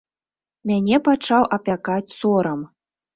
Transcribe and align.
Мяне 0.69 0.97
пачаў 1.07 1.43
апякаць 1.57 2.15
сорам. 2.21 2.65